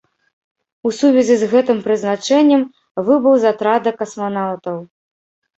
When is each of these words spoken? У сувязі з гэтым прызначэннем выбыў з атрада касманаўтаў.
У 0.89 0.93
сувязі 0.99 1.35
з 1.41 1.49
гэтым 1.51 1.83
прызначэннем 1.85 2.63
выбыў 3.11 3.33
з 3.45 3.53
атрада 3.53 3.89
касманаўтаў. 4.01 4.77